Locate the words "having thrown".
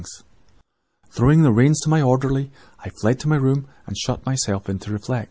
0.01-1.41